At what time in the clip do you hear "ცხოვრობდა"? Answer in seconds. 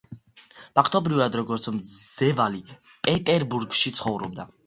4.01-4.47